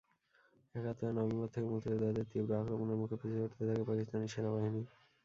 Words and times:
একাত্তরের 0.75 1.15
নভেম্বর 1.15 1.53
থেকে 1.53 1.67
মুক্তিযোদ্ধাদের 1.67 2.29
তীব্র 2.31 2.51
আক্রমণের 2.59 2.99
মুখে 3.01 3.15
পিছু 3.21 3.37
হটতে 3.39 3.63
থাকে 3.67 3.83
পাকিস্তানি 3.89 4.27
সেনাবাহিনী। 4.27 4.81